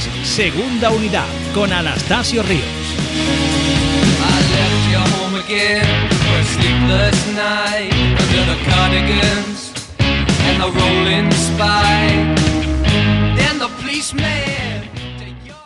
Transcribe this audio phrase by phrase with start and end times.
[0.00, 2.64] Segunda Unidad con Anastasio Ríos.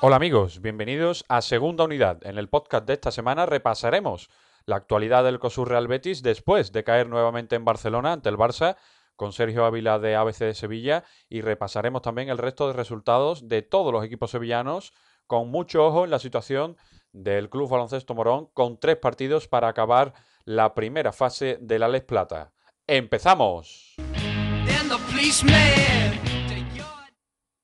[0.01, 2.27] Hola amigos, bienvenidos a Segunda Unidad.
[2.27, 4.31] En el podcast de esta semana repasaremos
[4.65, 8.77] la actualidad del COSUR Real Betis después de caer nuevamente en Barcelona ante el Barça
[9.23, 13.63] con Sergio Ávila de ABC de Sevilla y repasaremos también el resto de resultados de
[13.63, 14.93] todos los equipos sevillanos
[15.29, 16.77] con mucho ojo en la situación
[17.13, 20.13] del Club Baloncesto Morón con tres partidos para acabar
[20.45, 22.53] la primera fase de la Les Plata.
[22.89, 23.95] ¡Empezamos!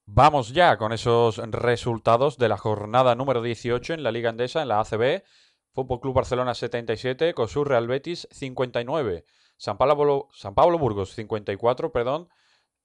[0.06, 4.69] Vamos ya con esos resultados de la jornada número 18 en la Liga Andesa, en
[4.69, 5.25] la ACB.
[5.73, 9.25] Fútbol Club Barcelona 77, COSUR Real Betis 59,
[9.59, 12.29] San Pablo, Burgos 54, perdón,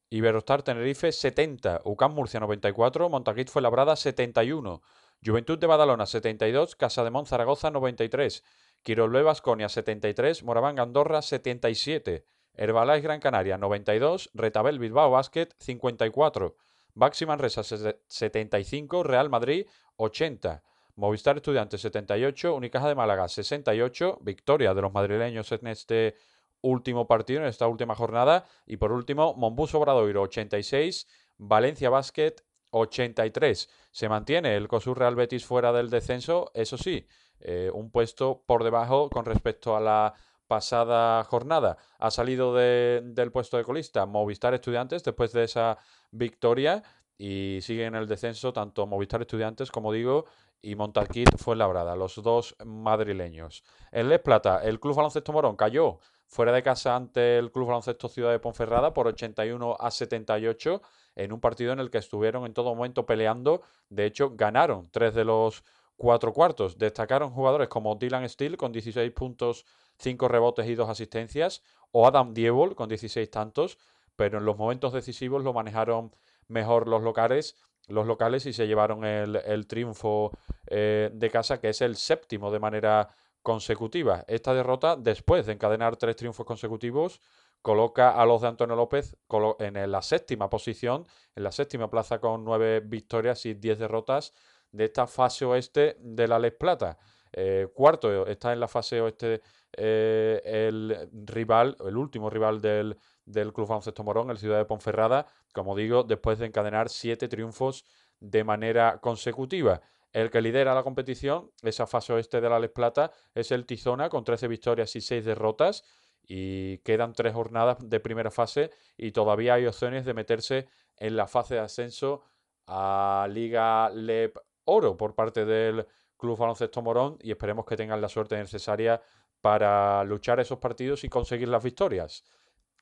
[0.10, 4.82] Iberostar Tenerife 70, UCAM Murcia 94, Montaquit Fuenlabrada 71,
[5.24, 8.44] Juventud de Badalona 72, Casa de Mon Zaragoza 93,
[8.82, 16.56] Quirolue Basconia 73, Moraván Andorra 77, Herbalife Gran Canaria 92, Retabel Bilbao Basket 54,
[16.96, 20.64] Baxi Manresa 75, Real Madrid 80,
[20.96, 26.16] Movistar Estudiantes 78, Unicaja de Málaga 68, victoria de los madrileños en este
[26.64, 32.36] último partido, en esta última jornada, y por último Monbus Obradoiro 86, Valencia Basket
[32.72, 33.69] 83.
[33.92, 37.06] Se mantiene el COSUR Real Betis fuera del descenso, eso sí,
[37.39, 40.14] eh, un puesto por debajo con respecto a la
[40.47, 41.78] pasada jornada.
[42.00, 45.78] Ha salido de- del puesto de colista Movistar Estudiantes después de esa
[46.11, 46.84] victoria
[47.17, 50.25] y sigue en el descenso tanto Movistar Estudiantes, como digo,
[50.61, 53.64] y Montarquit Fuenlabrada, los dos madrileños.
[53.91, 56.00] En Les Plata, el Club Baloncesto Morón cayó
[56.34, 60.81] fuera de casa ante el Club Baloncesto Ciudad de Ponferrada por 81 a 78
[61.16, 63.62] en un partido en el que estuvieron en todo momento peleando.
[63.90, 65.63] De hecho, ganaron tres de los
[65.96, 66.80] cuatro cuartos.
[66.80, 69.66] Destacaron jugadores como Dylan Steele con 16 puntos,
[70.00, 73.78] 5 rebotes y 2 asistencias, o Adam Diebol con 16 tantos,
[74.16, 76.16] pero en los momentos decisivos lo manejaron
[76.47, 77.56] mejor los locales,
[77.88, 80.31] los locales y se llevaron el, triunfo
[80.66, 83.08] eh, de casa, que es el séptimo de manera
[83.44, 84.24] consecutiva.
[84.28, 87.22] Esta derrota, después de encadenar tres triunfos consecutivos,
[87.62, 89.16] coloca a los de Antonio López
[89.59, 91.06] en la séptima posición,
[91.36, 94.34] en la séptima plaza con nueve victorias y diez derrotas
[94.72, 96.98] de esta fase oeste de la Les Plata.
[97.32, 99.42] Eh, cuarto está en la fase oeste
[99.76, 105.26] eh, el rival, el último rival del, del Club Baloncesto Morón, el Ciudad de Ponferrada,
[105.53, 107.86] como digo, después de encadenar siete triunfos
[108.20, 109.82] de manera consecutiva.
[110.13, 114.09] El que lidera la competición, esa fase oeste de la Les Plata, es el Tizona
[114.09, 115.84] con 13 victorias y 6 derrotas.
[116.25, 121.28] Y quedan tres jornadas de primera fase y todavía hay opciones de meterse en la
[121.28, 122.22] fase de ascenso
[122.66, 125.85] a Liga LEP Oro por parte del
[126.16, 129.02] Club Baloncesto Morón y esperemos que tengan la suerte necesaria
[129.41, 132.23] para luchar esos partidos y conseguir las victorias.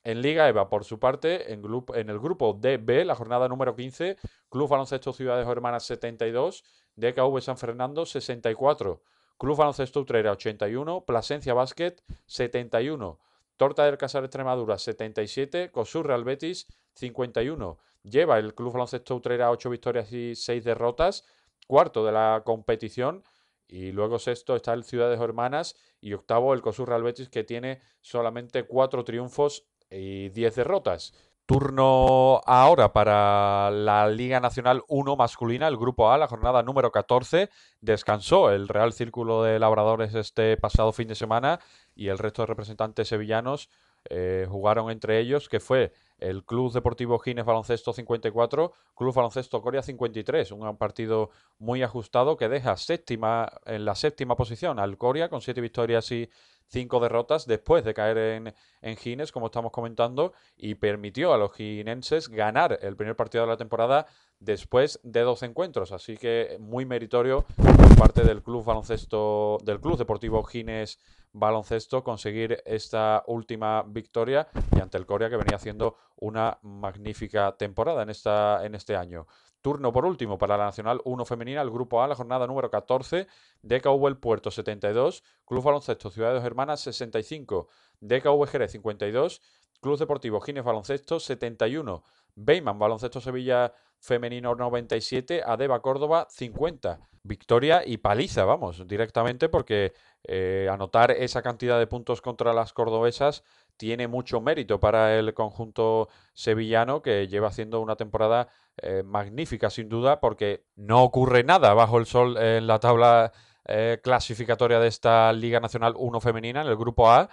[0.04, 1.62] En Liga EVA, por su parte, en,
[1.94, 4.16] en el grupo DB, la jornada número 15,
[4.48, 6.64] Club Baloncesto Ciudades Hermanas 72,
[6.96, 9.02] DKV San Fernando 64,
[9.38, 13.18] Club Baloncesto Utrera 81, Plasencia Basket 71,
[13.56, 17.78] Torta del Casar Extremadura 77, COSUR Real Betis 51.
[18.02, 21.24] Lleva el Club Baloncesto Utrera 8 victorias y 6 derrotas,
[21.66, 23.22] cuarto de la competición.
[23.68, 27.80] Y luego sexto está el Ciudades Hermanas y octavo el COSUR Real Betis que tiene
[28.00, 31.14] solamente 4 triunfos y 10 derrotas.
[31.46, 37.50] Turno ahora para la Liga Nacional 1 masculina, el Grupo A, la jornada número 14.
[37.80, 41.58] Descansó el Real Círculo de Labradores este pasado fin de semana
[41.94, 43.68] y el resto de representantes sevillanos
[44.10, 49.82] eh, jugaron entre ellos, que fue el Club Deportivo Gines Baloncesto 54, Club Baloncesto Coria
[49.82, 55.40] 53, un partido muy ajustado que deja séptima, en la séptima posición al Coria con
[55.40, 56.28] siete victorias y
[56.72, 61.52] cinco derrotas después de caer en, en Gines, como estamos comentando, y permitió a los
[61.52, 64.06] ginenses ganar el primer partido de la temporada
[64.40, 65.92] después de dos encuentros.
[65.92, 70.98] Así que muy meritorio por parte del Club Baloncesto, del Club Deportivo Gines
[71.32, 78.02] Baloncesto conseguir esta última victoria y ante el Corea que venía haciendo una magnífica temporada
[78.02, 79.26] en, esta, en este año.
[79.62, 83.28] Turno por último para la Nacional 1 femenina, el Grupo A, la jornada número 14,
[83.62, 87.68] DKV El Puerto 72, Club Baloncesto Ciudades Hermanas 65,
[88.00, 89.40] DKV Jerez 52,
[89.80, 92.02] Club Deportivo Gines Baloncesto 71,
[92.34, 96.98] Beyman Baloncesto Sevilla femenino 97, Adeba Córdoba 50.
[97.24, 99.92] Victoria y paliza, vamos, directamente porque
[100.24, 103.44] eh, anotar esa cantidad de puntos contra las cordobesas
[103.76, 109.88] tiene mucho mérito para el conjunto sevillano que lleva haciendo una temporada eh, magnífica sin
[109.88, 113.32] duda porque no ocurre nada bajo el sol en la tabla
[113.66, 117.30] eh, clasificatoria de esta Liga Nacional 1 femenina en el grupo A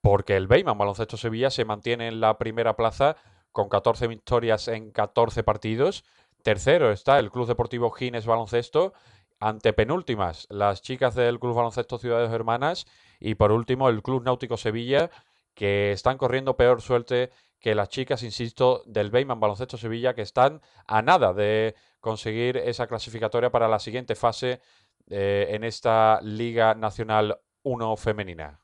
[0.00, 3.16] porque el Beyman Baloncesto Sevilla se mantiene en la primera plaza
[3.56, 6.04] con 14 victorias en 14 partidos.
[6.42, 8.92] Tercero está el Club Deportivo Gines Baloncesto.
[9.40, 12.86] Ante penúltimas, las chicas del Club Baloncesto Ciudades Hermanas.
[13.18, 15.08] Y por último, el Club Náutico Sevilla,
[15.54, 20.60] que están corriendo peor suerte que las chicas, insisto, del Beyman Baloncesto Sevilla, que están
[20.86, 24.60] a nada de conseguir esa clasificatoria para la siguiente fase
[25.08, 28.60] eh, en esta Liga Nacional 1 femenina.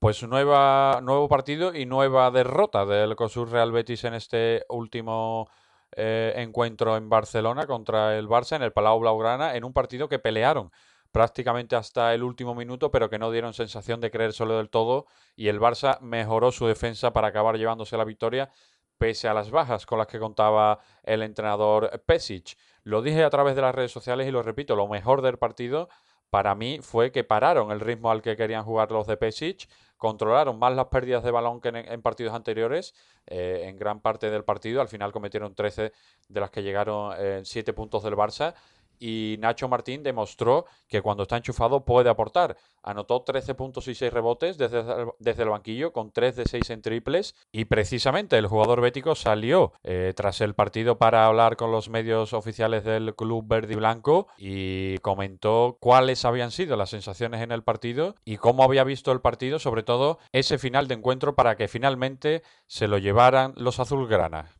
[0.00, 5.50] Pues nueva, nuevo partido y nueva derrota del COSUR Real Betis en este último
[5.90, 10.20] eh, encuentro en Barcelona contra el Barça en el Palau Blaugrana en un partido que
[10.20, 10.70] pelearon
[11.10, 15.06] prácticamente hasta el último minuto, pero que no dieron sensación de creer solo del todo
[15.34, 18.50] y el Barça mejoró su defensa para acabar llevándose la victoria
[18.98, 22.56] pese a las bajas con las que contaba el entrenador Pesic.
[22.84, 25.88] Lo dije a través de las redes sociales y lo repito, lo mejor del partido
[26.30, 29.68] para mí fue que pararon el ritmo al que querían jugar los de Pesic,
[29.98, 32.94] controlaron más las pérdidas de balón que en, partidos anteriores,
[33.26, 35.92] eh, en gran parte del partido, al final cometieron 13
[36.28, 38.54] de las que llegaron en 7 puntos del Barça
[38.98, 42.56] y Nacho Martín demostró que cuando está enchufado puede aportar.
[42.82, 47.34] Anotó 13 puntos y 6 rebotes desde, el banquillo con 3 de 6 en triples
[47.52, 52.32] y precisamente el jugador bético salió eh, tras el partido para hablar con los medios
[52.32, 57.62] oficiales del club verde y blanco y comentó cuáles habían sido las sensaciones en el
[57.62, 61.68] partido y cómo había visto el partido, sobre todo ese final de encuentro para que
[61.68, 64.57] finalmente se lo llevaran los azulgrana.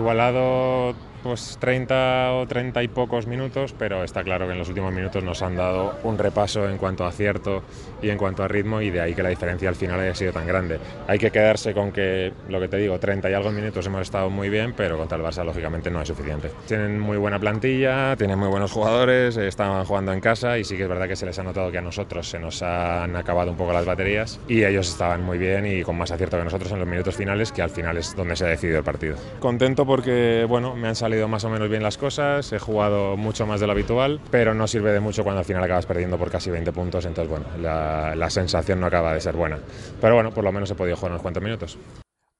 [0.00, 4.92] Igualado pues 30 o 30 y pocos minutos, pero está claro que en los últimos
[4.92, 7.62] minutos nos han dado un repaso en cuanto a acierto
[8.02, 10.32] y en cuanto a ritmo y de ahí que la diferencia al final haya sido
[10.32, 10.78] tan grande.
[11.08, 14.28] Hay que quedarse con que, lo que te digo, 30 y algo minutos hemos estado
[14.28, 16.50] muy bien, pero contra el Barça lógicamente no es suficiente.
[16.66, 20.82] Tienen muy buena plantilla, tienen muy buenos jugadores, estaban jugando en casa y sí que
[20.82, 23.56] es verdad que se les ha notado que a nosotros se nos han acabado un
[23.56, 26.80] poco las baterías y ellos estaban muy bien y con más acierto que nosotros en
[26.80, 29.16] los minutos finales, que al final es donde se ha decidido el partido.
[29.40, 33.46] Contento porque bueno, me han salido más o menos bien las cosas, he jugado mucho
[33.46, 36.30] más de lo habitual, pero no sirve de mucho cuando al final acabas perdiendo por
[36.30, 39.58] casi 20 puntos, entonces bueno, la, sensación no acaba de ser buena.
[40.00, 41.78] Pero bueno, por lo menos he podido jugar unos cuantos minutos.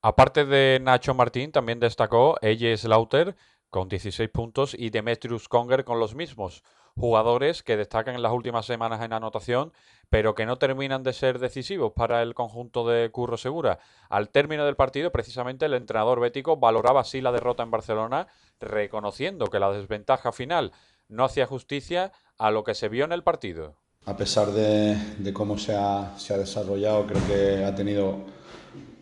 [0.03, 3.37] Aparte de Nacho Martín, también destacó Eye Slaughter
[3.71, 6.63] con 16 puntos y Demetrius Conger con los mismos
[6.97, 9.73] jugadores que destacan en las últimas semanas en anotación,
[10.11, 13.79] pero que no terminan de ser decisivos para el conjunto de Curro Segura.
[14.09, 18.29] Al término del partido, precisamente el entrenador bético valoraba así la derrota en Barcelona,
[18.61, 20.73] reconociendo que la desventaja final
[21.09, 23.75] no hacía justicia a lo que se vio en el partido.
[24.07, 28.19] A pesar de, cómo se ha, desarrollado, creo que ha tenido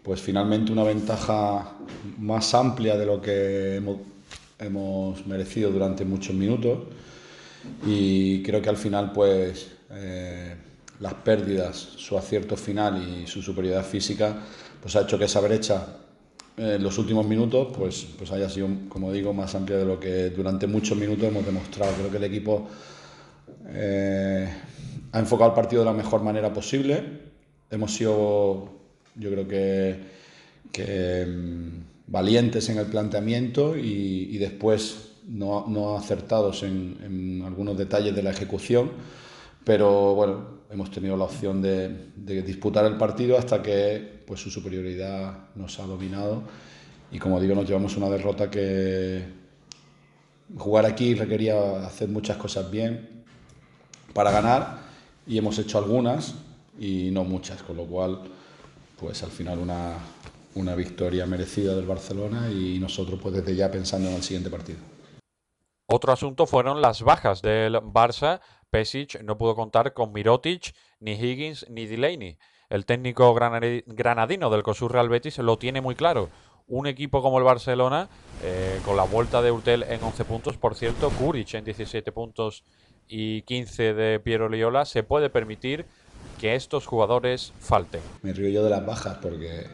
[0.02, 1.74] pues finalmente una ventaja
[2.18, 3.98] más amplia de lo que hemos,
[4.58, 6.78] hemos merecido durante muchos minutos
[7.85, 10.55] y creo que al final pues eh,
[11.00, 14.37] las pérdidas, su acierto final y su superioridad física
[14.81, 15.87] pues ha hecho que esa brecha
[16.56, 20.31] en los últimos minutos pues, pues haya sido, como digo, más amplia de lo que
[20.31, 21.93] durante muchos minutos hemos demostrado.
[21.94, 22.69] Creo que el equipo
[23.69, 24.49] eh,
[25.12, 27.03] ha enfocado el partido de la mejor manera posible.
[27.70, 28.69] Hemos sido,
[29.14, 29.97] yo creo que,
[30.71, 31.69] que mm,
[32.09, 38.31] valientes en el planteamiento y, y después no, no acertados en, algunos detalles de la
[38.31, 38.91] ejecución,
[39.64, 42.11] pero bueno, hemos tenido la opción de,
[42.43, 46.43] disputar el partido hasta que pues, su superioridad nos ha dominado
[47.11, 49.23] y como digo, nos llevamos una derrota que
[50.57, 53.25] jugar aquí requería hacer muchas cosas bien
[54.14, 54.81] para ganar
[55.26, 56.35] y hemos hecho algunas
[56.79, 58.23] y no muchas, con lo cual
[58.99, 59.95] pues al final una,
[60.55, 64.91] una victoria merecida del Barcelona y nosotros pues desde ya pensando en el siguiente partido.
[65.94, 68.40] Otro asunto fueron las bajas del Barça.
[68.70, 72.38] Pesic no pudo contar con Mirotic, ni Higgins, ni Delaney.
[72.70, 76.30] El técnico granadino del COSUR Real Betis lo tiene muy claro.
[76.66, 78.08] Un equipo como el Barcelona,
[78.42, 82.64] eh, con la vuelta de Urtel en 11 puntos, por cierto, Kuric en 17 puntos
[83.06, 85.84] y 15 de Piero Liola, se puede permitir
[86.40, 88.00] que estos jugadores falten.
[88.22, 89.66] Me río yo de las bajas porque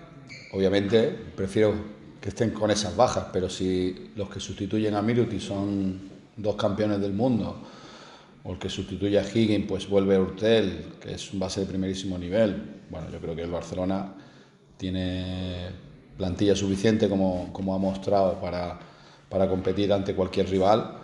[0.53, 1.75] obviamente prefiero
[2.21, 6.08] que estén con esas bajas, pero si los que sustituyen a Miruti son
[6.39, 7.61] dos campeones del mundo,
[8.45, 11.67] o el que sustituye a Higgins pues vuelve a Urtel, que es un base de
[11.67, 14.15] primerísimo nivel, bueno, yo creo que el Barcelona
[14.79, 15.69] tiene
[16.17, 18.79] plantilla suficiente como, como ha mostrado para,
[19.29, 20.95] para competir ante cualquier rival.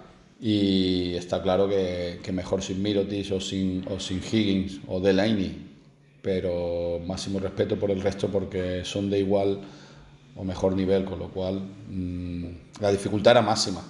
[0.41, 5.77] Y está claro que, que mejor sin Mirotis o sin, o sin Higgins o Delaney,
[6.21, 9.61] pero máximo respeto por el resto porque son de igual
[10.37, 12.47] o mejor nivel, con lo cual mmm,
[12.81, 13.83] la dificultad era máxima.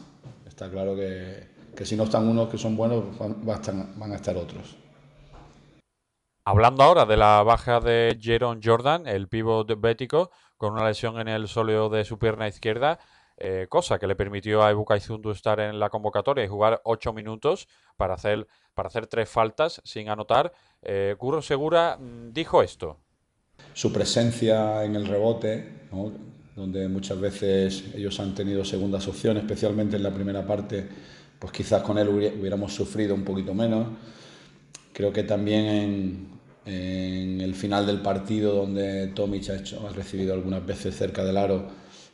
[0.54, 4.36] Está claro que, que, si no están unos que son buenos, van, van a estar
[4.36, 4.76] otros.
[6.44, 11.26] Hablando ahora de la baja de Jeron Jordan, el pívot bético, con una lesión en
[11.26, 13.00] el sóleo de su pierna izquierda,
[13.36, 17.12] eh, cosa que le permitió a Ebuka Izundu estar en la convocatoria y jugar ocho
[17.12, 20.52] minutos para hacer, para hacer tres faltas sin anotar.
[20.82, 23.00] Eh, Curro Segura mm, dijo esto.
[23.72, 26.12] Su presencia en el rebote, ¿no?
[26.56, 30.86] Donde muchas veces ellos han tenido segundas opciones, especialmente en la primera parte,
[31.38, 33.88] pues quizás con él hubiéramos sufrido un poquito menos.
[34.92, 36.28] Creo que también en,
[36.66, 41.36] en el final del partido, donde Tomic ha, hecho, ha recibido algunas veces cerca del
[41.36, 41.68] aro,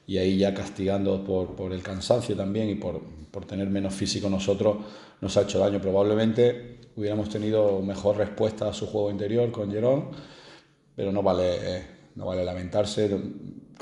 [0.07, 4.29] y ahí ya castigando por, por el cansancio también y por, por, tener menos físico
[4.29, 4.79] nosotros,
[5.21, 5.81] nos ha hecho daño.
[5.81, 10.09] Probablemente hubiéramos tenido mejor respuesta a su juego interior con Jerón,
[10.97, 13.09] pero no vale, eh, no vale lamentarse.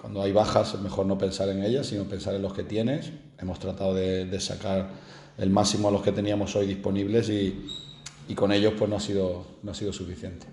[0.01, 3.13] Cuando hay bajas es mejor no pensar en ellas, sino pensar en los que tienes.
[3.37, 4.91] Hemos tratado de, de sacar
[5.37, 7.67] el máximo a los que teníamos hoy disponibles y,
[8.29, 10.47] y con ellos pues no ha sido, no ha sido suficiente.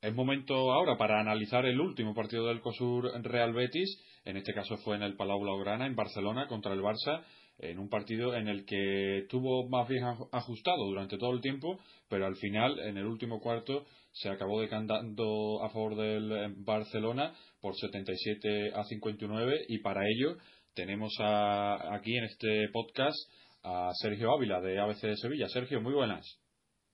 [0.00, 3.98] Es momento ahora para analizar el último partido del COSUR Real Betis.
[4.24, 7.22] En este caso fue en el Palau Blaugrana, en Barcelona, contra el Barça,
[7.58, 12.26] en un partido en el que estuvo más bien ajustado durante todo el tiempo, pero
[12.26, 18.72] al final, en el último cuarto, se acabó decantando a favor del Barcelona por 77
[18.74, 20.36] a 59 y para ello
[20.74, 23.16] tenemos a, aquí en este podcast
[23.62, 25.48] a Sergio Ávila de ABC de Sevilla.
[25.48, 26.40] Sergio, muy buenas.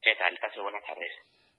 [0.00, 0.62] ¿Qué tal, Caso?
[0.62, 1.10] Buenas tardes.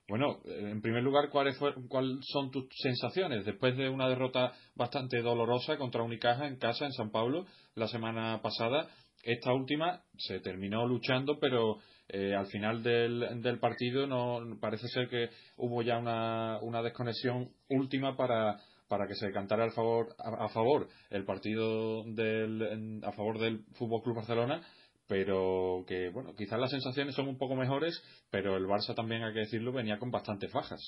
[0.08, 1.56] Bueno, en primer lugar, ¿cuáles,
[1.88, 6.92] ¿cuáles son tus sensaciones después de una derrota bastante dolorosa contra Unicaja en casa, en
[6.92, 8.88] San Pablo, la semana pasada?
[9.22, 15.08] Esta última se terminó luchando, pero eh, al final del, del, partido no parece ser
[15.08, 18.56] que hubo ya una, una desconexión última para,
[18.88, 24.02] para que se decantara al favor, a, favor el partido del, a favor del Fútbol
[24.02, 24.62] Club Barcelona
[25.10, 28.00] pero que, bueno, quizás las sensaciones son un poco mejores,
[28.30, 30.80] pero el Barça también, hay que decirlo, venía con bastantes bajas.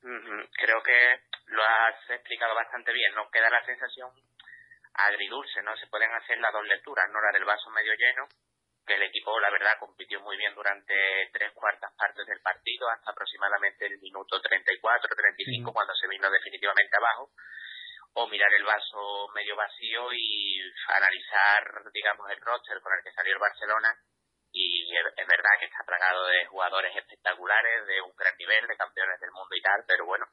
[0.00, 0.98] Creo que
[1.46, 3.30] lo has explicado bastante bien, ¿no?
[3.30, 4.10] Queda la sensación
[4.96, 5.76] agridulce, ¿no?
[5.76, 7.20] Se pueden hacer las dos lecturas, ¿no?
[7.20, 8.28] La del vaso medio lleno,
[8.86, 10.94] que el equipo, la verdad, compitió muy bien durante
[11.32, 16.96] tres cuartas partes del partido, hasta aproximadamente el minuto 34, 35, cuando se vino definitivamente
[16.96, 17.30] abajo
[18.14, 23.34] o mirar el vaso medio vacío y analizar, digamos, el roster con el que salió
[23.34, 23.94] el Barcelona
[24.52, 29.20] y es verdad que está plagado de jugadores espectaculares, de un gran nivel, de campeones
[29.20, 30.24] del mundo y tal, pero bueno,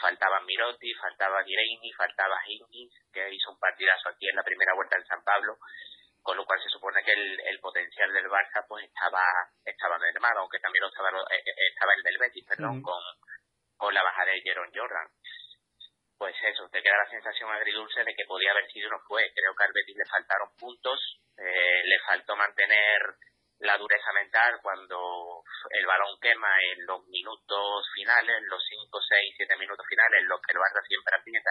[0.00, 4.96] faltaba Mirotti, faltaba Gireini, faltaba Higgins, que hizo un partidazo aquí en la primera vuelta
[4.96, 5.56] en San Pablo,
[6.22, 9.22] con lo cual se supone que el, el potencial del Barça pues estaba
[9.64, 13.02] estaba mermado, aunque también lo estaba, eh, eh, estaba el del Betis, perdón, con,
[13.76, 15.08] con la baja de Jeron Jordan
[16.18, 19.30] pues eso, te queda la sensación agridulce de que podía haber sido no fue.
[19.34, 23.00] Creo que al Betis le faltaron puntos, eh, le faltó mantener
[23.60, 29.56] la dureza mental cuando el balón quema en los minutos finales, los 5, 6, 7
[29.56, 31.50] minutos finales, en los que el Barça siempre aprieta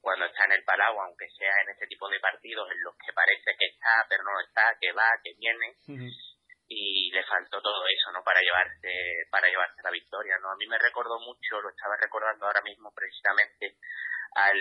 [0.00, 3.12] cuando está en el Palau, aunque sea en este tipo de partidos en los que
[3.12, 5.76] parece que está, pero no está, que va, que viene.
[6.72, 10.68] y le faltó todo eso no para llevarse para llevarse la victoria no a mí
[10.68, 13.74] me recordó mucho lo estaba recordando ahora mismo precisamente
[14.36, 14.56] al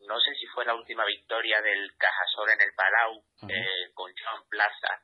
[0.00, 4.46] no sé si fue la última victoria del Cajasol en el Palau eh, con John
[4.50, 5.00] Plaza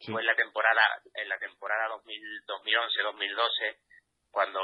[0.00, 0.12] sí.
[0.12, 0.82] fue en la temporada
[1.14, 3.78] en la temporada 2011 2012
[4.30, 4.60] cuando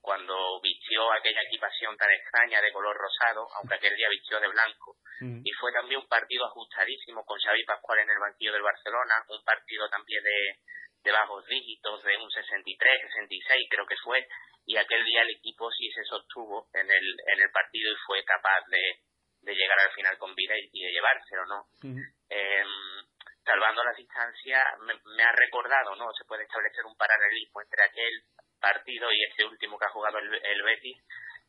[0.00, 4.96] cuando vistió aquella equipación tan extraña de color rosado, aunque aquel día vistió de blanco,
[5.20, 5.42] mm.
[5.44, 9.44] y fue también un partido ajustadísimo con Xavi Pascual en el banquillo del Barcelona, un
[9.44, 10.56] partido también de,
[11.04, 14.26] de bajos dígitos, de un 63, 66 creo que fue,
[14.64, 18.24] y aquel día el equipo sí se sostuvo en el, en el partido y fue
[18.24, 19.00] capaz de,
[19.42, 21.66] de llegar al final con vida y, y de llevárselo, ¿no?
[21.82, 22.00] Mm.
[22.30, 22.64] Eh,
[23.44, 26.12] salvando la distancia, me, me, ha recordado, ¿no?
[26.12, 28.14] Se puede establecer un paralelismo entre aquel
[28.60, 30.98] partido y este último que ha jugado el, el Betis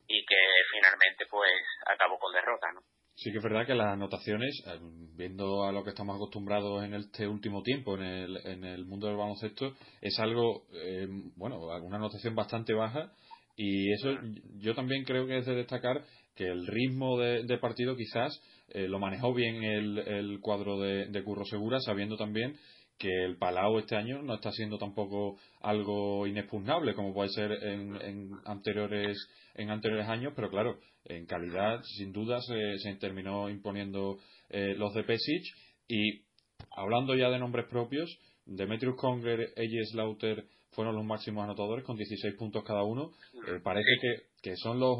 [0.08, 2.80] y que finalmente pues acabó con derrota, ¿no?
[3.14, 4.78] Sí que es verdad que las anotaciones, eh,
[5.14, 9.06] viendo a lo que estamos acostumbrados en este último tiempo en el, en el mundo
[9.06, 11.06] del baloncesto, es algo, eh,
[11.36, 13.12] bueno, una anotación bastante baja
[13.54, 14.18] y eso
[14.56, 18.32] yo también creo que es de destacar que el ritmo de, de partido quizás
[18.72, 22.56] eh, lo manejó bien el, el cuadro de, de Curro Segura, sabiendo también
[22.98, 27.96] que el Palau este año no está siendo tampoco algo inexpugnable como puede ser en,
[28.00, 29.16] en anteriores
[29.54, 34.18] en anteriores años, pero claro, en calidad sin duda se, terminó imponiendo
[34.50, 35.44] eh, los de Pesic.
[35.88, 36.22] Y
[36.70, 42.34] hablando ya de nombres propios, Demetrius Conger, Eje Slaughter fueron los máximos anotadores con 16
[42.34, 43.12] puntos cada uno.
[43.46, 44.98] Eh, parece que, que, son los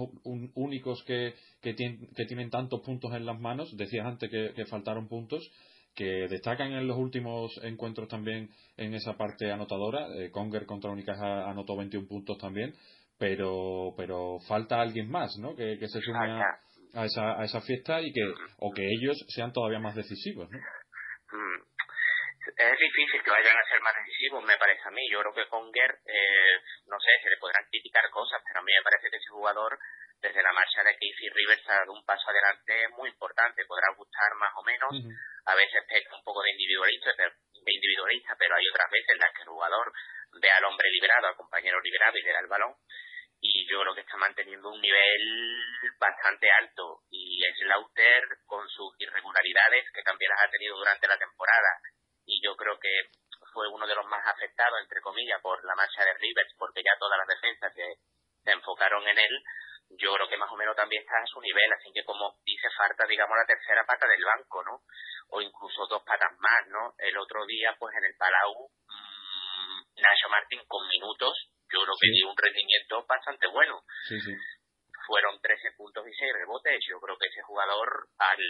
[0.54, 3.76] únicos que, que, tienen tantos puntos en las manos.
[3.76, 5.50] Decías antes que, faltaron puntos
[5.94, 10.08] que destacan en los últimos encuentros también en esa parte anotadora.
[10.16, 12.74] Eh, Conger contra Unicaja anotó 21 puntos también,
[13.18, 15.54] pero, pero falta alguien más, ¿no?
[15.54, 16.42] Que, se sume
[16.94, 18.22] a, esa, a esa fiesta y que,
[18.58, 20.58] o que ellos sean todavía más decisivos, ¿no?
[22.42, 25.08] Es difícil que vayan a ser más decisivos, me parece a mí.
[25.10, 28.72] Yo creo que Conger, eh, no sé, se le podrán criticar cosas, pero a mí
[28.72, 29.78] me parece que ese jugador
[30.18, 33.64] desde la marcha de Casey Rivers ha dado un paso adelante muy importante.
[33.66, 34.90] Podrá gustar más o menos,
[35.46, 39.32] a veces peca un poco de individualista, de individualista, pero hay otras veces en las
[39.34, 39.92] que el jugador
[40.40, 42.74] ve al hombre liberado, al compañero liberado y le da el balón.
[43.40, 45.62] Y yo creo que está manteniendo un nivel
[45.98, 47.02] bastante alto.
[47.10, 51.70] Y es Lauter, con sus irregularidades, que también las ha tenido durante la temporada,
[52.32, 53.10] y yo creo que
[53.52, 56.96] fue uno de los más afectados, entre comillas, por la marcha de Rivers, porque ya
[56.98, 57.98] todas las defensas se,
[58.44, 59.44] se enfocaron en él
[59.98, 62.68] yo creo que más o menos también está a su nivel, así que como dice,
[62.76, 64.82] falta, digamos, la tercera pata del banco, ¿no?
[65.28, 66.94] O incluso dos patas más, ¿no?
[66.98, 72.10] El otro día, pues en el Palau, mmm, Nacho Martín con minutos, yo creo que
[72.10, 73.82] dio un rendimiento bastante bueno.
[74.08, 74.32] Sí, sí.
[75.06, 76.80] Fueron 13 puntos y 6 rebotes.
[76.88, 78.44] Yo creo que ese jugador al,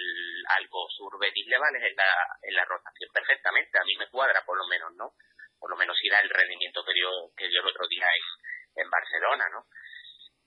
[0.58, 2.10] algo Surbetis le vale en la,
[2.42, 3.78] en la rotación perfectamente.
[3.78, 5.14] A mí me cuadra, por lo menos, ¿no?
[5.58, 8.82] Por lo menos si da el rendimiento que dio, que dio el otro día en,
[8.82, 9.66] en Barcelona, ¿no?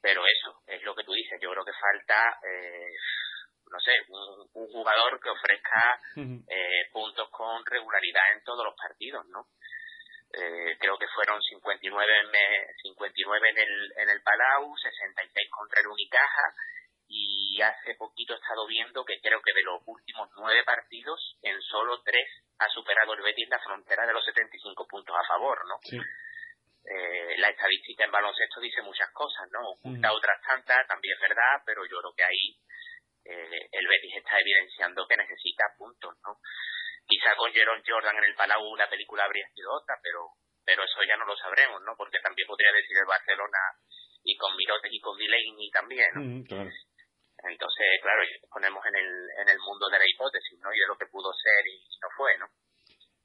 [0.06, 2.94] Pero eso, es lo que tú dices, yo creo que falta, eh,
[3.72, 9.48] no sé, un, jugador que ofrezca eh, puntos con regularidad en todos los partidos, ¿no?
[10.38, 15.88] Eh, creo que fueron 59 en, 59 en el, en el Palau, 66 contra el
[15.88, 16.54] Unicaja
[17.08, 21.62] y hace poquito he estado viendo que creo que de los últimos nueve partidos, en
[21.62, 22.28] solo tres
[22.60, 25.78] ha superado el Betis la frontera de los 75 puntos a favor, ¿no?
[25.84, 26.00] Sí
[26.86, 29.70] eh, la estadística en baloncesto dice muchas cosas, ¿no?
[29.72, 32.60] Oculta otras tantas, también es verdad, pero yo creo que ahí
[33.26, 36.38] eh, el Betis está evidenciando que necesita puntos, ¿no?
[37.08, 40.34] Quizá con Jerome Jordan en el Palau la película habría sido otra, pero
[40.66, 41.94] pero eso ya no lo sabremos, ¿no?
[41.96, 43.62] Porque también podría decir el Barcelona
[44.26, 46.22] y con Mirotes y con Delaney también, ¿no?
[47.46, 50.74] Entonces, claro, ponemos en el, en el mundo de la hipótesis, ¿no?
[50.74, 52.48] Y de lo que pudo ser y no fue, ¿no?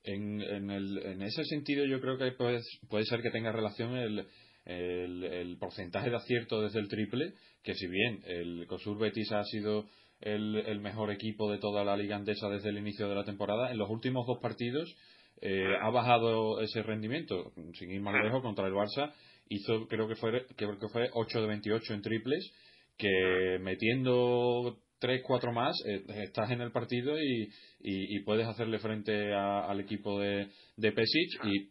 [0.03, 3.97] En, en, el, en ese sentido yo creo que puede, puede ser que tenga relación
[3.97, 4.29] el,
[4.67, 9.45] el, el, porcentaje de acierto desde el triple, que si bien el COSUR Betis ha
[9.45, 9.85] sido
[10.21, 13.71] el, el, mejor equipo de toda la liga andesa desde el inicio de la temporada,
[13.71, 14.95] en los últimos dos partidos
[15.41, 19.13] eh, ha bajado ese rendimiento, sin ir más lejos, contra el Barça,
[19.49, 22.53] hizo creo que fue, creo que fue 8 de 28 en triples,
[22.99, 27.49] que metiendo tres, cuatro más, eh, estás en el partido y,
[27.81, 31.45] y, puedes hacerle frente al equipo de, de Pesic.
[31.45, 31.71] Y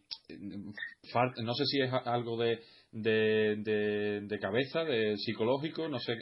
[1.44, 2.58] no sé si es algo de,
[2.92, 6.14] de, de, cabeza, de psicológico, no sé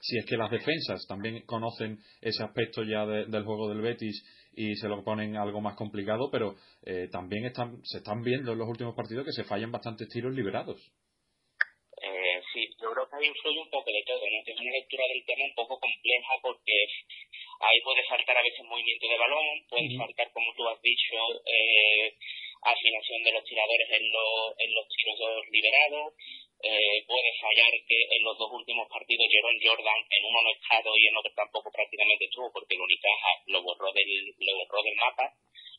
[0.00, 4.22] si es que las defensas también conocen ese aspecto ya del juego del Betis
[4.56, 8.58] y se lo ponen algo más complicado, pero eh, también están, se están viendo en
[8.58, 10.80] los últimos partidos que se fallan bastantes tiros liberados.
[12.54, 14.38] Sí, yo creo que influye un poco de todo, ¿no?
[14.46, 16.86] Una lectura del tema un poco compleja porque
[17.58, 21.18] ahí puede faltar a veces movimiento de balón, puede faltar, como tú has dicho,
[21.50, 22.14] eh,
[22.62, 25.18] afinación de los tiradores en, los en los tiros
[25.50, 26.14] liberados,
[26.64, 30.56] eh, puede fallar que en los dos últimos partidos Jerome Jordan en uno no ha
[30.56, 34.80] estado y en otro tampoco prácticamente estuvo porque el Unicaja lo borró del, lo borró
[34.80, 35.28] del mapa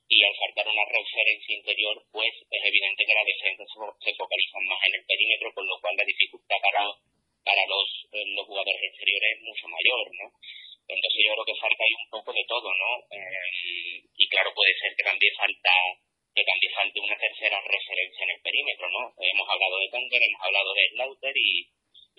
[0.05, 4.77] y al faltar una referencia interior, pues es evidente que la defensa se, focaliza más
[4.85, 6.93] en el perímetro, con lo cual la dificultad para,
[7.41, 10.29] para los, eh, los jugadores exteriores es mucho mayor, ¿no?
[10.85, 12.91] Entonces yo creo que falta ahí un poco de todo, ¿no?
[13.09, 15.73] Eh, y claro, puede ser que también falta
[16.35, 19.07] que también falte una tercera referencia en el perímetro, ¿no?
[19.15, 21.63] Hemos hablado de Conger, hemos hablado de Slaughter y,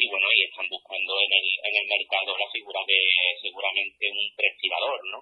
[0.01, 2.99] y bueno, ahí están buscando en el, en el mercado la figura de
[3.45, 5.21] seguramente un prestirador, ¿no?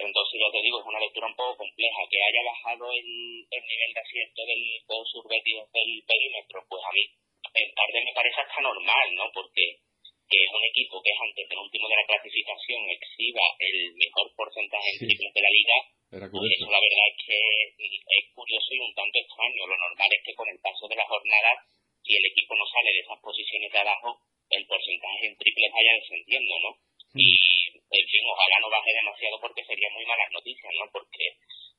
[0.00, 2.00] Entonces, ya te digo, es una lectura un poco compleja.
[2.10, 4.64] Que haya bajado el, el nivel de acierto del
[5.12, 7.04] surbetido del perímetro, pues a mí
[7.54, 9.30] en tarde me parece hasta normal, ¿no?
[9.30, 9.78] Porque
[10.30, 14.30] que es un equipo que es antes del último de la clasificación exhiba el mejor
[14.38, 15.76] porcentaje en triples de la liga,
[16.30, 17.38] pues eso la verdad es que
[18.40, 19.68] curioso y un tanto extraño.
[19.68, 21.50] Lo normal es que con el paso de la jornada,
[22.00, 24.16] si el equipo no sale de esas posiciones de abajo,
[24.48, 26.70] el porcentaje en triples vaya descendiendo, ¿no?
[27.12, 27.36] Y,
[27.76, 30.88] en fin, ojalá no baje demasiado porque sería muy malas noticias, ¿no?
[30.88, 31.26] Porque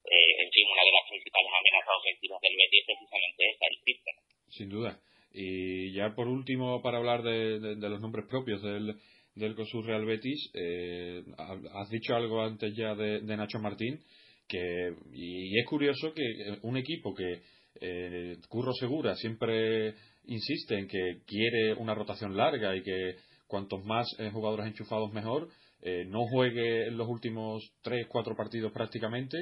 [0.06, 3.78] eh, en fin, una de las principales amenazas ofensivas del Betis es precisamente esa, el
[3.82, 4.12] triple.
[4.50, 4.91] Sin duda.
[5.34, 9.00] Y ya por último, para hablar de, de, los nombres propios del,
[9.36, 14.04] del COSUR Real Betis, eh, has dicho algo antes ya de, de Nacho Martín,
[14.52, 17.42] que, y, es curioso que un equipo que
[17.80, 23.16] eh, Curro Segura siempre insiste en que quiere una rotación larga y que
[23.48, 25.48] cuantos más eh, jugadores enchufados mejor,
[25.82, 29.38] eh, no juegue en los últimos 3, 4 partidos prácticamente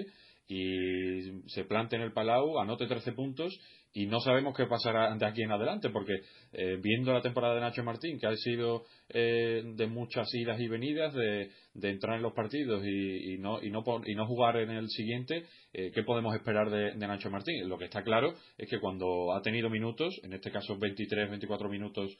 [0.47, 3.59] y se plante en el Palau, anote 13 puntos
[3.93, 6.13] y no sabemos qué pasará de aquí en adelante, porque
[6.53, 10.67] eh, viendo la temporada de Nacho Martín, que ha sido eh, de muchas idas y
[10.67, 11.49] venidas, de,
[11.81, 15.91] entrar en los partidos y, no, y, no, y no jugar en el siguiente, eh,
[15.93, 17.67] ¿qué podemos esperar de, Nacho Martín?
[17.67, 21.69] Lo que está claro es que cuando ha tenido minutos, en este caso 23, 24
[21.69, 22.15] minutos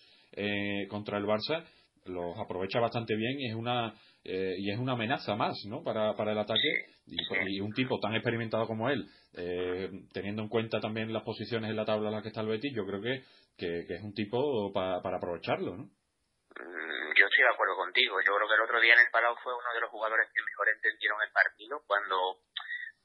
[0.90, 1.66] contra el Barça,
[2.10, 3.94] los aprovecha bastante bien y es una
[4.24, 5.84] eh, y es una amenaza más ¿no?
[5.84, 6.86] para, para el ataque.
[7.08, 11.76] Y, un tipo tan experimentado como él eh, teniendo en cuenta también las posiciones en
[11.76, 13.24] la tabla en la que está el Betis yo creo que,
[13.58, 15.84] que, es un tipo para, para aprovecharlo ¿no?
[15.86, 18.22] Mm, yo estoy de acuerdo contigo.
[18.22, 20.44] Yo creo que el otro día en el Palau fue uno de los jugadores que
[20.44, 22.38] mejor entendieron el partido cuando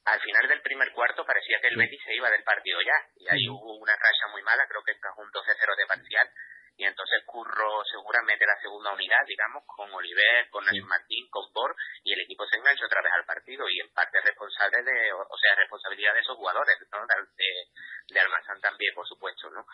[0.05, 2.99] al final del primer cuarto parecía que el Betis se iba del partido ya.
[3.17, 6.29] Y ahí hubo una racha muy mala creo que encajó un 12-0 de parcial
[6.77, 11.77] y entonces Curro seguramente la segunda unidad, digamos, con Oliver, con Nacho Martín, con Por,
[12.03, 15.39] y el equipo se engancha otra vez al partido y en parte responsable de, o
[15.39, 17.07] sea, responsabilidad de esos jugadores, ¿no?
[17.07, 19.65] De, de Almazán también, por supuesto, ¿no?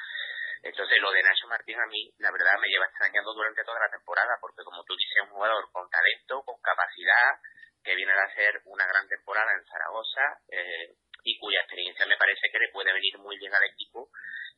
[0.62, 3.90] Entonces lo de Nacho Martín a mí, la verdad, me lleva extrañando durante toda la
[3.90, 7.40] temporada, porque como tú dices, es un jugador con talento, con capacidad,
[7.82, 12.50] que viene a hacer una gran temporada en Zaragoza, eh, y cuya experiencia me parece
[12.52, 14.10] que le puede venir muy bien al equipo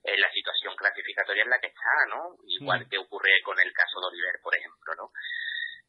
[0.05, 2.37] en la situación clasificatoria en la que está, ¿no?
[2.47, 5.13] Igual que ocurre con el caso de Oliver, por ejemplo, ¿no?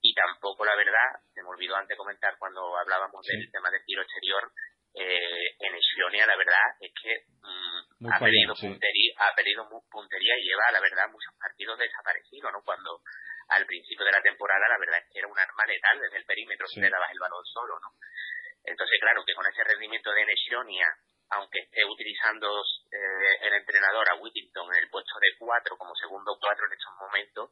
[0.02, 4.02] Y tampoco, la verdad, se me olvidó antes comentar cuando hablábamos del tema del tiro
[4.02, 4.52] exterior,
[4.93, 10.45] eh, en Eslionia la verdad es que mm, ha, perdido puntería, ha perdido puntería y
[10.45, 12.62] lleva, la verdad, muchos partidos desaparecidos, ¿no?
[12.62, 13.02] Cuando
[13.49, 16.26] al principio de la temporada la verdad es que era un arma letal desde el
[16.26, 17.97] perímetro, se le dabas el balón solo, ¿no?
[18.65, 20.88] Entonces, claro, que con ese rendimiento de Eslionia
[21.29, 26.38] aunque esté utilizando eh, el entrenador a Whittington en el puesto de cuatro como segundo
[26.39, 27.51] cuatro en estos momentos,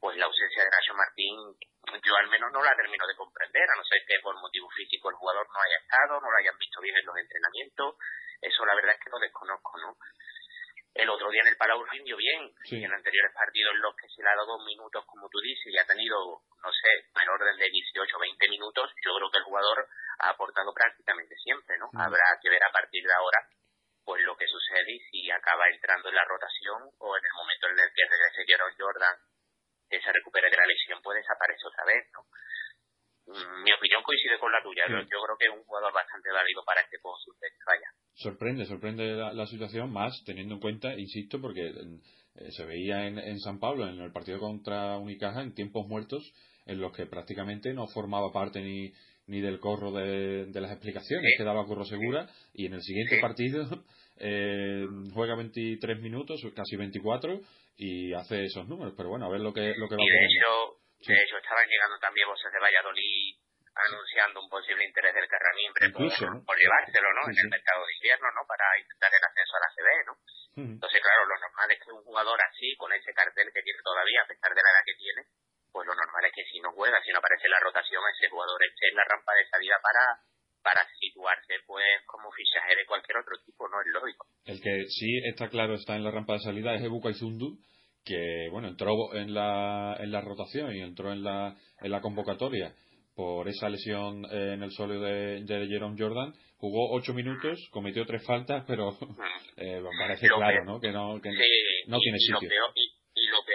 [0.00, 1.56] pues la ausencia de Nacho Martín
[2.02, 5.10] yo al menos no la termino de comprender, a no ser que por motivo físico
[5.10, 7.96] el jugador no haya estado, no lo hayan visto bien en los entrenamientos,
[8.40, 9.96] eso la verdad es que lo desconozco, ¿no?
[10.94, 14.08] El otro día en el Palau rindió bien, y en anteriores partidos en los que
[14.08, 17.28] se le ha dado dos minutos, como tú dices, y ha tenido, no sé, en
[17.28, 19.86] orden de 18 o 20 minutos, yo creo que el jugador
[20.18, 21.90] ha aportado prácticamente siempre, ¿no?
[21.92, 23.38] Habrá que ver a partir de ahora
[24.04, 27.68] pues lo que sucede y si acaba entrando en la rotación o en el momento
[27.68, 29.16] en el que regrese Jerome Jordan
[29.88, 32.24] que se recupere de la lesión puede desaparecer otra vez, ¿no?
[33.26, 34.84] Mm, mi opinión coincide con la tuya.
[34.88, 37.28] Yo, creo que es un jugador bastante válido para este post
[37.66, 37.88] vaya.
[38.14, 43.40] Sorprende, sorprende la, situación, más teniendo en cuenta, insisto, porque eh, se veía en, en
[43.40, 46.22] San Pablo, en el partido contra Unicaja, en tiempos muertos,
[46.66, 48.92] en los que prácticamente no formaba parte ni,
[49.26, 53.66] ni del corro de, las explicaciones que daba Corro Segura y en el siguiente partido
[54.18, 57.40] eh, juega 23 minutos, casi 24
[57.76, 58.94] y hace esos números.
[58.96, 61.68] Pero bueno, a ver lo que, lo que va a de hecho, de hecho, estaban
[61.68, 63.36] llegando también voces de Valladolid
[63.74, 66.06] anunciando un posible interés del Carramimbre por,
[66.46, 67.26] por, llevárselo ¿no?
[67.26, 68.46] en el mercado de invierno ¿no?
[68.46, 69.88] para intentar el ascenso a la CB.
[70.06, 70.14] ¿no?
[70.78, 74.22] Entonces, claro, lo normal es que un jugador así, con ese cartel que tiene todavía,
[74.22, 75.22] a pesar de la edad que tiene,
[75.74, 78.62] pues lo normal es que si no juega, si no aparece la rotación, ese jugador
[78.62, 80.22] esté en la rampa de salida para
[80.62, 84.26] para situarse pues como fichaje de cualquier otro tipo, no es lógico.
[84.46, 87.58] El que sí está claro está en la rampa de salida es Ebuka Izundu,
[88.02, 92.74] que bueno, entró en la, en la rotación y entró en la, en la convocatoria
[93.14, 98.24] por esa lesión en el suelo de, de Jerome Jordan, jugó ocho minutos, cometió tres
[98.24, 98.88] faltas, pero
[99.56, 100.80] eh, parece claro, ¿no?
[100.80, 101.30] Que no, que
[101.86, 102.72] no tiene sitio lo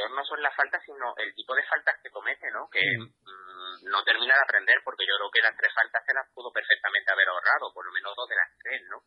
[0.10, 2.70] peor no son las faltas, sino el tipo de faltas que comete, ¿no?
[2.70, 6.28] Que mm, no termina de aprender, porque yo creo que las tres faltas se las
[6.34, 9.04] pudo perfectamente haber ahorrado, por lo menos dos de las tres, ¿no?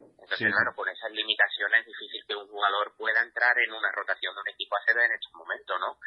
[0.00, 4.34] Entonces, claro, con esas limitaciones es difícil que un jugador pueda entrar en una rotación
[4.34, 5.98] de un equipo ACB en estos momentos, ¿no?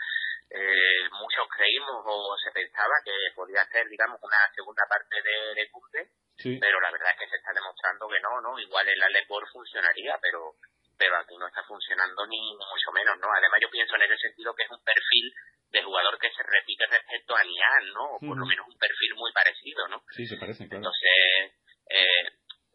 [0.50, 6.12] Eh, muchos creímos o se pensaba que podía ser, digamos, una segunda parte de Lecumbe,
[6.60, 8.60] pero la verdad es que se está demostrando que no, ¿no?
[8.60, 10.56] Igual el Alepor funcionaría, pero
[10.98, 13.28] pero aquí no está funcionando ni, mucho menos, ¿no?
[13.32, 15.34] Además yo pienso en ese sentido que es un perfil
[15.70, 18.04] de jugador que se repite respecto a Nian, ¿no?
[18.16, 20.02] O por lo menos un perfil muy parecido, ¿no?
[20.12, 20.80] Sí, se parece, claro.
[20.80, 21.54] Entonces,
[21.90, 22.24] eh,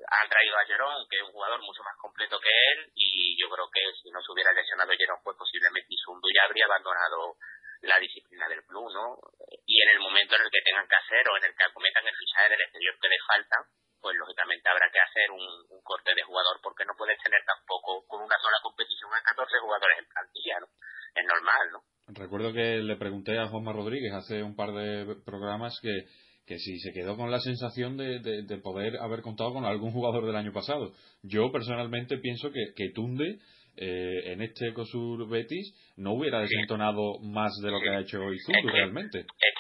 [0.09, 3.49] han traído a Jerón, que es un jugador mucho más completo que él, y yo
[3.49, 7.37] creo que si no se hubiera lesionado Jerón, pues posiblemente Isundu ya habría abandonado
[7.83, 9.19] la disciplina del club, ¿no?
[9.67, 12.07] Y en el momento en el que tengan que hacer o en el que acometan
[12.07, 13.57] el fichaje del exterior que les falta,
[14.03, 18.23] pues lógicamente habrá que hacer un, corte de jugador porque no puedes tener tampoco con
[18.23, 20.67] una sola competición a 14 jugadores en plantilla, ¿no?
[21.15, 21.81] Es normal, ¿no?
[22.15, 26.07] Recuerdo que le pregunté a Juanma Rodríguez hace un par de programas que,
[26.47, 30.27] que si se quedó con la sensación de, de, poder haber contado con algún jugador
[30.27, 30.93] del año pasado.
[31.23, 33.39] Yo personalmente pienso que, que Tunde
[33.77, 38.39] eh, en este Ecosur Betis no hubiera desentonado más de lo que ha hecho hoy
[38.41, 39.21] Zundu realmente.
[39.21, 39.55] Es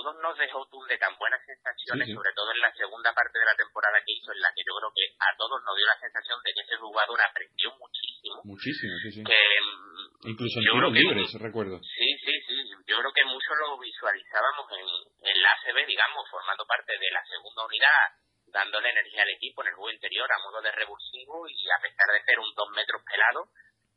[0.00, 3.54] todos nos dejó Tunde tan buenas sensaciones, sobre todo en la segunda parte de la
[3.54, 6.40] temporada que hizo, en la que yo creo que a todos nos dio la sensación
[6.40, 8.40] de que ese jugador aprendió muchísimo.
[8.44, 9.20] Muchísimo, sí, sí.
[9.20, 11.76] Mm, Incluso en tiros libres, recuerdo.
[11.84, 12.56] Sí, sí, sí.
[12.88, 17.20] Yo creo que mucho lo visualizábamos en, en la ACB, digamos, formando parte de la
[17.28, 18.08] segunda unidad
[18.52, 22.08] dándole energía al equipo en el juego interior a modo de revulsivo y a pesar
[22.10, 23.46] de ser un dos metros pelado,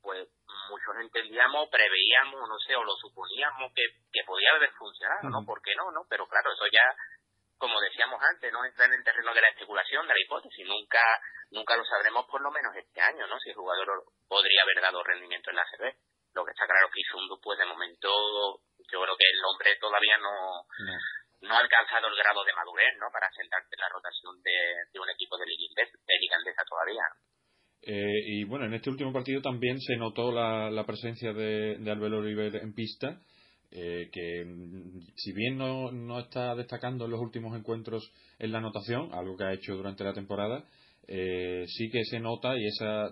[0.04, 0.28] pues
[0.70, 5.46] muchos entendíamos, preveíamos, no sé, o lo suponíamos que, que podía haber funcionado, ¿no?
[5.46, 5.90] ¿Por qué no?
[5.92, 6.06] no?
[6.10, 6.84] Pero claro, eso ya,
[7.58, 10.68] como decíamos antes, no entra en el terreno de la especulación, de la hipótesis.
[10.68, 11.00] Nunca
[11.52, 13.40] nunca lo sabremos por lo menos este año, ¿no?
[13.40, 13.88] Si el jugador
[14.28, 15.96] podría haber dado rendimiento en la CB.
[16.34, 18.10] Lo que está claro que Izundu, pues de momento,
[18.92, 20.66] yo creo que el hombre todavía no
[21.44, 23.12] no ha alcanzado el grado de madurez ¿no?
[23.12, 27.04] para sentarse en la rotación de, un equipo de Liga Indesa todavía.
[27.86, 31.92] Eh, y bueno, en este último partido también se notó la, la presencia de, de
[31.92, 33.22] Oliver en pista,
[33.72, 38.60] eh, que mm, si bien no, no está destacando en los últimos encuentros en la
[38.60, 40.64] anotación, algo que ha hecho durante la temporada,
[41.08, 43.10] eh, sí que se nota y esa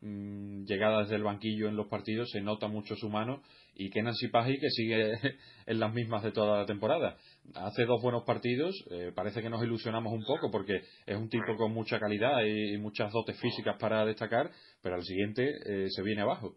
[0.00, 3.42] mm, llegada desde el banquillo en los partidos se nota mucho su mano
[3.74, 5.12] y que Nancy Paji que sigue
[5.66, 7.18] en las mismas de toda la temporada.
[7.54, 11.56] Hace dos buenos partidos, eh, parece que nos ilusionamos un poco porque es un tipo
[11.56, 14.50] con mucha calidad y, muchas dotes físicas para destacar,
[14.82, 16.56] pero al siguiente eh, se viene abajo.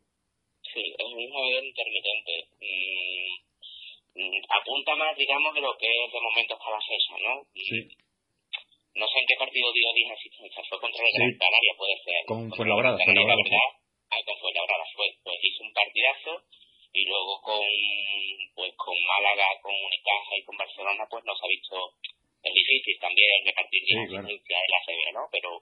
[0.62, 2.34] Sí, es un jugador intermitente.
[2.60, 3.36] Mm,
[4.20, 7.34] mm, apunta más, digamos, de lo que es de momento para la CESA, ¿no?
[7.56, 7.80] Sí.
[8.96, 12.20] No sé en qué partido dio 10 asistencias, fue contra el Gran Canaria, puede ser.
[12.28, 13.40] Con Fuenlabrada, Fuenlabrada.
[13.40, 13.70] ¿verdad?
[14.12, 16.44] Ah, con Fuenlabrada fue, pues hizo un partidazo
[16.94, 17.66] y luego con
[18.56, 21.96] pues con Málaga, con Unicaja y con Barcelona pues nos ha visto
[22.44, 24.28] es difícil también repartir sí, claro.
[24.28, 25.30] en la CB, ¿no?
[25.32, 25.62] Pero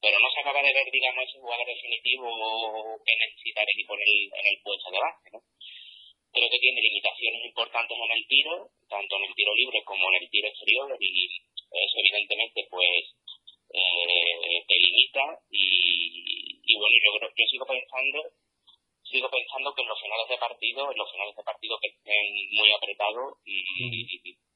[0.00, 4.00] pero no se acaba de ver, digamos, ese jugador definitivo que necesita el equipo en
[4.00, 5.40] el, en el puesto de base, ¿no?
[6.32, 10.22] Creo que tiene limitaciones importantes en el tiro, tanto en el tiro libre como en
[10.22, 13.12] el tiro exterior, y eso evidentemente pues
[13.76, 18.24] eh, te limita y, y bueno, yo, creo, yo sigo pensando
[19.10, 22.26] sigo pensando que en los finales de partido, en los finales de partido que estén
[22.54, 23.58] muy apretados, y,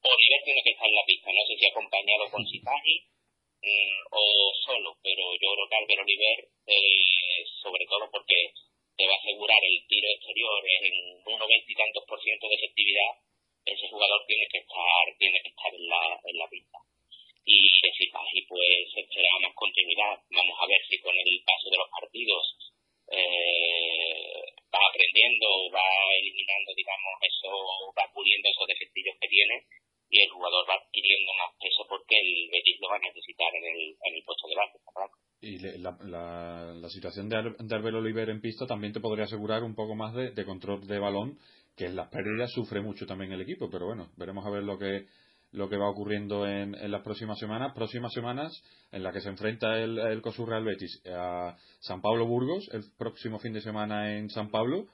[0.05, 1.33] Oliver tiene que estar en la pista.
[1.33, 2.97] No sé si acompañado con Sitagi
[3.63, 8.53] mm, o solo, pero yo creo que Albert Oliver, eh, sobre todo porque
[8.97, 10.95] te va a asegurar el tiro exterior en
[11.27, 13.13] un 90 y tantos por ciento de efectividad,
[13.65, 16.79] ese jugador tiene que estar, tiene que estar en la, en la pista.
[17.47, 20.21] Y Sitagi pues espera más continuidad.
[20.31, 22.75] Vamos a ver si con el paso de los partidos
[23.11, 24.44] eh,
[24.75, 25.87] va aprendiendo, va
[26.19, 27.51] eliminando, digamos, eso,
[27.95, 29.63] va puliendo esos defectillos que tiene
[30.11, 33.65] y el jugador va adquiriendo más peso porque el Betis lo va a necesitar en
[33.65, 34.79] el, en el puesto de base.
[35.41, 35.93] Y la,
[36.75, 40.15] la, situación de, de Albert Oliver en pista también te podría asegurar un poco más
[40.15, 41.39] de control de balón,
[41.77, 44.79] que en las pérdidas sufre mucho también el equipo, pero bueno, veremos a ver lo
[44.79, 45.07] que
[45.55, 47.73] lo que va ocurriendo en, en, las próximas semanas.
[47.75, 48.53] Próximas semanas
[48.91, 53.39] en la que se enfrenta el, el Cosurreal Betis a San Pablo Burgos, el próximo
[53.39, 54.89] fin de semana en San Pablo.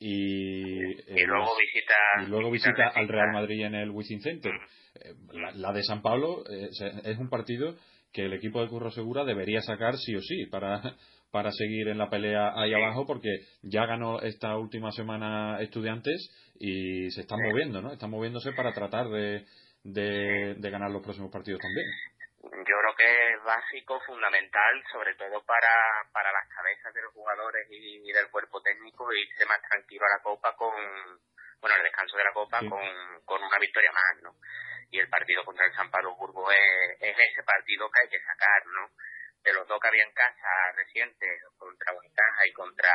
[0.00, 4.52] Y, y luego visita, y luego visita al Real Madrid en el Wizzing Center.
[4.94, 6.70] Eh, la, la, de San Pablo eh,
[7.04, 7.76] es un partido
[8.12, 10.96] que el equipo de Curro Segura debería sacar sí o sí para,
[11.30, 13.28] para seguir en la pelea ahí abajo porque
[13.62, 17.92] ya ganó esta última semana estudiantes y se están moviendo, ¿no?
[17.92, 19.44] Están moviéndose para tratar de,
[19.82, 21.86] de, de ganar los próximos partidos también.
[22.42, 27.66] Yo creo que es básico, fundamental, sobre todo para, para las cabezas de los jugadores
[27.70, 30.72] y, del cuerpo técnico, irse más tranquilo a la Copa con,
[31.60, 32.80] bueno, el descanso de la Copa con,
[33.26, 34.36] con una victoria más, ¿no?
[34.90, 38.24] Y el partido contra el San Pablo Burgo es, es ese partido que hay que
[38.24, 38.90] sacar, ¿no?
[39.44, 42.92] De los dos que había en casa recientes, contra Unicaja y contra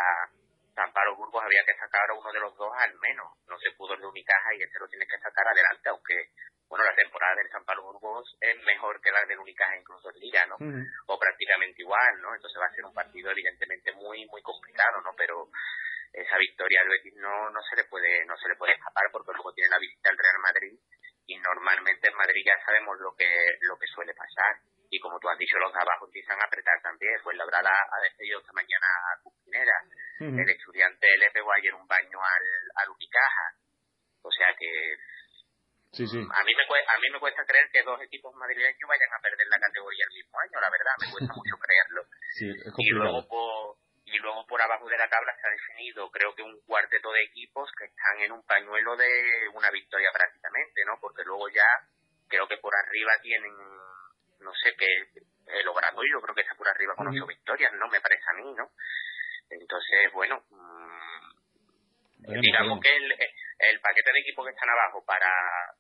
[0.76, 3.32] San Pablo Burgos había que sacar a uno de los dos al menos.
[3.48, 6.30] No se pudo el de Unicaja y este lo tiene que sacar adelante, aunque
[6.68, 10.20] bueno, la temporada del San Pablo Burgos es mejor que la del Unicaja incluso en
[10.20, 10.58] Liga, ¿no?
[11.08, 12.36] O prácticamente igual, ¿no?
[12.36, 15.16] Entonces va a ser un partido evidentemente muy muy complicado, ¿no?
[15.16, 15.48] Pero
[16.12, 19.32] esa victoria al Betis no no se le puede no se le puede escapar porque
[19.32, 20.76] luego tiene la visita al Real Madrid
[21.28, 23.28] y normalmente en Madrid ya sabemos lo que
[23.62, 24.60] lo que suele pasar
[24.90, 27.66] y como tú has dicho los de abajo empiezan a apretar también pues la verdad
[27.66, 29.76] ha despedido esta mañana a Cupinera
[30.20, 32.46] el estudiante le pegó ayer un baño al,
[32.84, 33.48] al Unicaja.
[34.22, 34.98] O sea que
[35.96, 36.20] Sí, sí.
[36.20, 39.22] A mí, me cuesta, a mí me cuesta creer que dos equipos madrileños vayan a
[39.22, 42.04] perder la categoría el mismo año, la verdad, me cuesta mucho creerlo.
[42.36, 46.12] Sí, es y luego por y luego por abajo de la tabla se ha definido
[46.12, 49.10] creo que un cuarteto de equipos que están en un pañuelo de
[49.54, 51.66] una victoria prácticamente no porque luego ya
[52.28, 53.52] creo que por arriba tienen
[54.40, 54.86] no sé qué
[55.48, 58.34] el Obradoiro yo creo que está por arriba con ocho victorias no me parece a
[58.34, 58.70] mí no
[59.50, 65.30] entonces bueno mm, digamos que el, el paquete de equipos que están abajo para,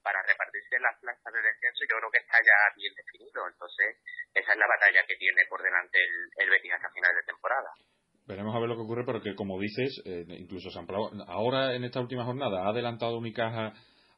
[0.03, 3.47] para repartirse las plazas de descenso yo creo que está ya bien definido.
[3.47, 3.97] Entonces,
[4.33, 7.69] esa es la batalla que tiene por delante el, el Betis hasta final de temporada.
[8.27, 11.73] Veremos a ver lo que ocurre, pero que como dices, eh, incluso San Pablo, ahora
[11.75, 13.73] en esta última jornada ha adelantado Unicaja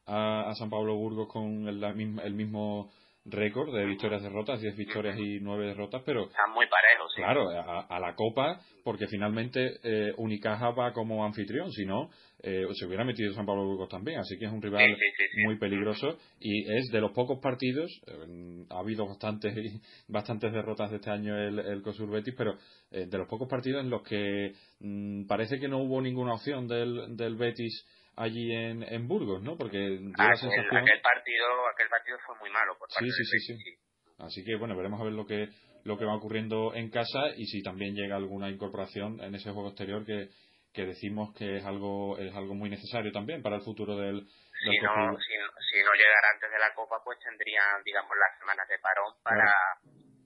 [0.06, 2.90] a, a San Pablo Burgos con el, la misma- el mismo
[3.30, 7.22] récord de victorias-derrotas, 10 victorias y 9 derrotas, pero Están muy parejos, sí.
[7.22, 12.10] claro, a, a la Copa, porque finalmente eh, Unicaja va como anfitrión, si no,
[12.42, 14.94] eh, se hubiera metido San Pablo Burgos también, así que es un rival Sí,
[15.34, 19.54] sí, muy peligroso y es de los pocos partidos, eh, ha habido bastantes
[20.08, 22.56] bastantes derrotas de este año el, el COSUR Betis, pero
[22.92, 26.68] eh, de los pocos partidos en los que mm, parece que no hubo ninguna opción
[26.68, 27.84] del, del Betis
[28.18, 29.56] allí en, en Burgos, ¿no?
[29.56, 30.76] Porque dio la Aquel, sensación...
[30.78, 33.78] aquel partido aquel partido fue muy malo por Sí, parte sí, del sí, Betis,
[34.18, 35.48] Así que bueno, veremos a ver lo que
[35.84, 39.68] lo que va ocurriendo en casa y si también llega alguna incorporación en ese juego
[39.68, 40.28] exterior que,
[40.74, 44.28] que decimos que es algo es algo muy necesario también para el futuro del, del
[44.60, 48.38] si no, si, no- si no llegara antes de la Copa, pues tendrían, digamos, las
[48.40, 49.54] semanas de parón para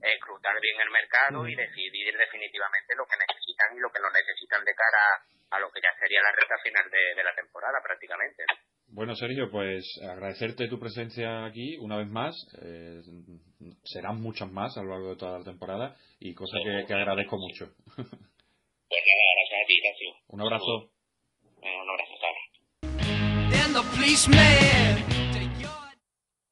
[0.00, 4.64] escrutar bien el mercado y decidir definitivamente lo que necesitan y lo que no necesitan
[4.64, 5.04] de cara
[5.52, 8.42] a lo que ya sería la recta final de, de la temporada prácticamente.
[8.48, 8.54] ¿no?
[8.94, 12.34] Bueno, Sergio, pues agradecerte tu presencia aquí una vez más.
[12.62, 13.00] Eh,
[13.84, 17.36] serán muchas más a lo largo de toda la temporada y cosa que, que agradezco
[17.38, 17.72] mucho.
[18.92, 20.08] Pues nada, gracias a ti, Ignacio.
[20.28, 20.90] Un abrazo.
[21.62, 22.40] Un abrazo, Sara.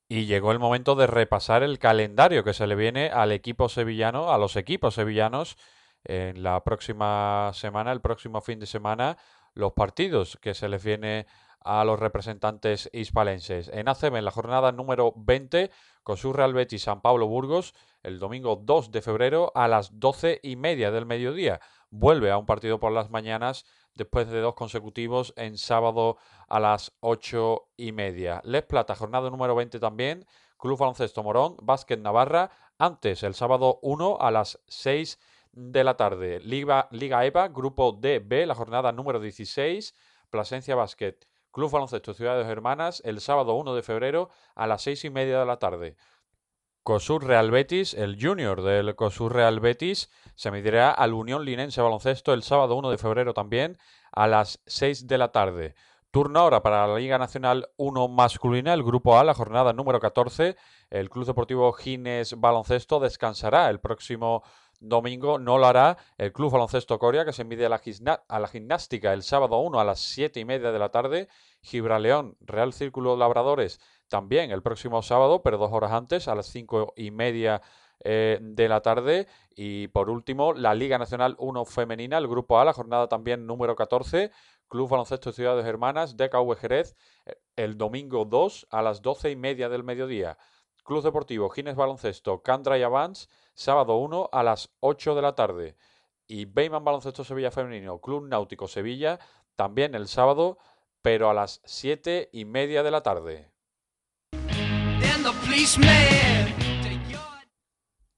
[0.09, 4.33] Y llegó el momento de repasar el calendario que se le viene al equipo sevillano,
[4.33, 5.59] a los equipos sevillanos,
[6.05, 9.17] en la próxima semana, el próximo fin de semana,
[9.55, 11.27] los partidos que se les viene
[11.63, 13.69] a los representantes hispalenses.
[13.73, 15.71] En ACB, en la jornada número 20,
[16.03, 20.57] COSUR Real Betis San Pablo Burgos, el domingo 2 de febrero a las 12 y
[20.57, 21.61] media del mediodía.
[21.91, 26.17] Vuelve a un partido por las mañanas después de dos consecutivos en sábado
[26.49, 28.41] a las ocho y media.
[28.45, 30.27] Les Plata, jornada número 20 también.
[30.57, 32.51] Club Baloncesto Morón, Básquet Navarra.
[32.79, 35.19] Antes, el sábado 1 a las 6
[35.53, 36.41] de la tarde.
[36.41, 39.95] Liga, Liga EVA, grupo DB, la jornada número 16.
[40.31, 45.11] Plasencia Básquet, Club Baloncesto Ciudades Hermanas, el sábado 1 de febrero a las 6 y
[45.11, 45.97] media de la tarde.
[46.83, 52.33] COSUR Real Betis, el junior del COSUR Real Betis, se medirá al Unión Linense Baloncesto
[52.33, 53.77] el sábado 1 de febrero también
[54.13, 55.75] a las 6 de la tarde.
[56.11, 60.57] Turno ahora para la Liga Nacional 1 masculina, el Grupo A, la jornada número 14.
[60.91, 64.43] El Club Deportivo Gines Baloncesto descansará el próximo
[64.81, 65.39] domingo.
[65.39, 69.59] No lo hará el Club Baloncesto Coria, que se mide a la, gimnástica el sábado
[69.61, 71.29] 1 a las 7 y media de la tarde.
[71.63, 76.95] Gibraleón, Real Círculo Labradores, también el próximo sábado, pero dos horas antes, a las 5
[76.97, 77.61] y media
[78.03, 79.29] eh, de la tarde.
[79.55, 83.77] Y por último, la Liga Nacional 1 Femenina, el Grupo A, la jornada también número
[83.77, 84.31] 14.
[84.69, 89.69] Club Baloncesto Ciudades Hermanas, DKV Jerez, eh, el domingo 2 a las 12 y media
[89.69, 90.39] del mediodía.
[90.85, 93.29] Club Deportivo Gines Baloncesto, Candra y Avance,
[93.61, 95.77] sábado 1 a las 8 de la tarde.
[96.27, 99.19] Y Beyman Baloncesto Sevilla Femenino, Club Náutico Sevilla,
[99.55, 100.57] también el sábado,
[101.03, 103.51] pero a las 7 y media de la tarde.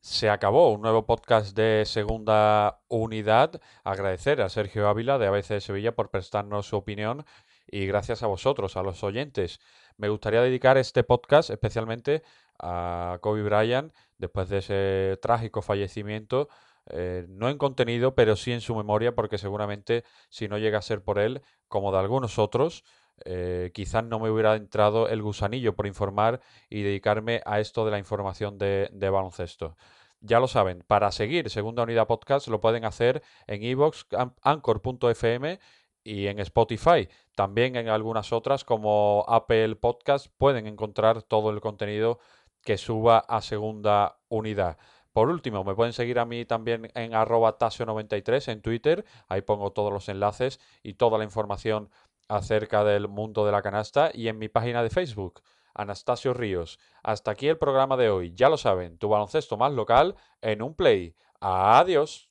[0.00, 3.60] Se acabó un nuevo podcast de segunda unidad.
[3.82, 7.24] Agradecer a Sergio Ávila de ABC de Sevilla por prestarnos su opinión
[7.66, 9.58] y gracias a vosotros, a los oyentes.
[9.96, 12.22] Me gustaría dedicar este podcast especialmente
[12.60, 13.92] a Kobe Bryant
[14.22, 16.48] después de ese trágico fallecimiento.
[16.86, 20.82] eh, no en contenido, pero sí en su memoria, porque seguramente si no llega a
[20.82, 22.82] ser por él, como de algunos otros,
[23.24, 27.90] eh, quizás no me hubiera entrado el gusanillo por informar y dedicarme a esto de
[27.92, 29.76] la información de, baloncesto.
[30.20, 35.58] Ya lo saben, para seguir Segunda Unidad Podcast lo pueden hacer en iVoox, an- anchor.fm
[36.04, 37.08] y en Spotify.
[37.36, 42.18] También en algunas otras como Apple Podcast pueden encontrar todo el contenido
[42.62, 44.78] que suba a Segunda Unidad.
[45.12, 49.04] Por último, me pueden seguir a mí también en arroba tasio93 en Twitter.
[49.28, 51.90] Ahí pongo todos los enlaces y toda la información
[52.28, 55.42] acerca del mundo de la canasta y en mi página de Facebook,
[55.74, 56.78] Anastasio Ríos.
[57.02, 58.32] Hasta aquí el programa de hoy.
[58.34, 61.14] Ya lo saben, tu baloncesto más local en un play.
[61.40, 62.30] Adiós.